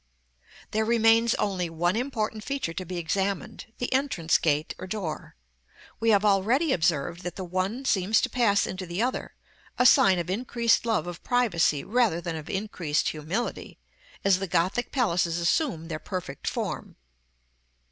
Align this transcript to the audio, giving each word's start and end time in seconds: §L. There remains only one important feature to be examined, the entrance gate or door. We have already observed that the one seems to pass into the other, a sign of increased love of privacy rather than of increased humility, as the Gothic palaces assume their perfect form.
§L. 0.43 0.67
There 0.71 0.85
remains 0.85 1.35
only 1.35 1.69
one 1.69 1.95
important 1.95 2.43
feature 2.43 2.73
to 2.73 2.85
be 2.85 2.97
examined, 2.97 3.67
the 3.77 3.93
entrance 3.93 4.39
gate 4.39 4.73
or 4.79 4.87
door. 4.87 5.35
We 5.99 6.09
have 6.09 6.25
already 6.25 6.73
observed 6.73 7.21
that 7.21 7.35
the 7.35 7.43
one 7.43 7.85
seems 7.85 8.19
to 8.21 8.27
pass 8.27 8.65
into 8.65 8.87
the 8.87 8.99
other, 9.03 9.35
a 9.77 9.85
sign 9.85 10.17
of 10.17 10.27
increased 10.27 10.87
love 10.87 11.05
of 11.05 11.23
privacy 11.23 11.83
rather 11.83 12.19
than 12.19 12.35
of 12.35 12.49
increased 12.49 13.09
humility, 13.09 13.77
as 14.23 14.39
the 14.39 14.47
Gothic 14.47 14.91
palaces 14.91 15.37
assume 15.37 15.87
their 15.87 15.99
perfect 15.99 16.47
form. 16.47 16.95